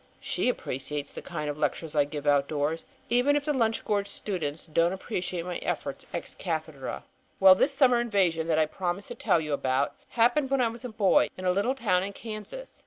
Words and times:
She 0.19 0.49
appreciates 0.49 1.13
the 1.13 1.21
kind 1.21 1.47
of 1.47 1.59
lectures 1.59 1.95
I 1.95 2.05
give 2.05 2.25
outdoors, 2.25 2.85
even 3.07 3.35
if 3.35 3.45
the 3.45 3.53
lunch 3.53 3.85
gorged 3.85 4.09
students 4.09 4.65
don't 4.65 4.93
appreciate 4.93 5.45
my 5.45 5.59
efforts 5.59 6.07
ex 6.11 6.33
cathedra. 6.33 7.03
"Well 7.39 7.53
this 7.53 7.71
summer 7.71 8.01
invasion 8.01 8.47
that 8.47 8.57
I 8.57 8.65
promised 8.65 9.09
to 9.09 9.13
tell 9.13 9.39
you 9.39 9.53
about 9.53 9.93
happened 10.09 10.49
when 10.49 10.59
I 10.59 10.69
was 10.69 10.83
a 10.83 10.89
boy 10.89 11.29
in 11.37 11.45
a 11.45 11.51
little 11.51 11.75
town 11.75 12.01
in 12.01 12.13
Kansas. 12.13 12.79